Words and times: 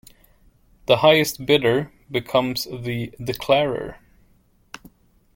The 0.87 0.97
highest 0.97 1.45
bidder 1.45 1.91
becomes 2.09 2.63
the 2.63 3.13
declarer. 3.23 3.99